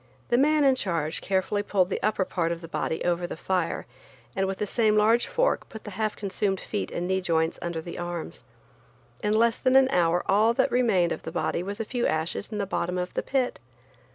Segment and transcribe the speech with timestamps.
[0.29, 3.85] The man in charge carefully pulled the upper part of the body over the fire,
[4.35, 7.81] and with the same large fork put the half consumed feet and knee joints under
[7.81, 8.43] the arms.
[9.21, 12.51] In less than an hour all that remained of the body was a few ashes
[12.51, 13.59] in the bottom of the pit.